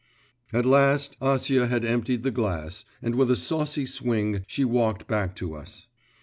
[0.51, 5.35] At last, Acia had emptied the glass, and with a saucy swing she walked back
[5.35, 5.89] to us.